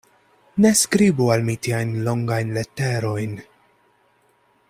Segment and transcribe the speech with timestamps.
[0.63, 3.39] Ne skribu al mi tiajn longajn leterojn.